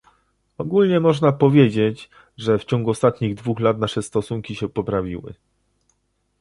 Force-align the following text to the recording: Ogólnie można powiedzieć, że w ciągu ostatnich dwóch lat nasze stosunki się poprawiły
Ogólnie 0.57 0.99
można 0.99 1.31
powiedzieć, 1.31 2.09
że 2.37 2.57
w 2.59 2.65
ciągu 2.65 2.89
ostatnich 2.89 3.35
dwóch 3.35 3.59
lat 3.59 3.77
nasze 3.79 4.01
stosunki 4.01 4.55
się 4.55 4.69
poprawiły 4.69 5.33